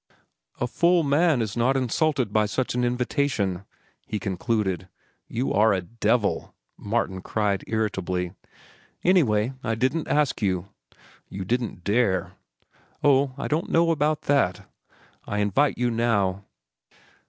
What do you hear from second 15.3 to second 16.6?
invite you now."